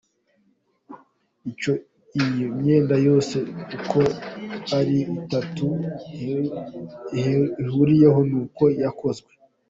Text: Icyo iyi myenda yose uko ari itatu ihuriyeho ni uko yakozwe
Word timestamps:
Icyo 1.51 1.73
iyi 2.23 2.43
myenda 2.57 2.95
yose 3.07 3.37
uko 3.75 3.99
ari 4.77 4.97
itatu 5.19 5.65
ihuriyeho 7.63 8.19
ni 8.29 8.35
uko 8.43 8.63
yakozwe 8.83 9.31